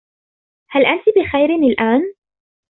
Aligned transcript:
هل 0.71 0.85
أنتِ 0.85 1.01
بخير 1.17 1.49
الآن؟ 1.55 2.01